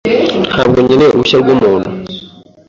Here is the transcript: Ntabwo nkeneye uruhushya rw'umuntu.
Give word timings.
Ntabwo 0.49 0.77
nkeneye 0.85 1.09
uruhushya 1.11 1.37
rw'umuntu. 1.41 1.89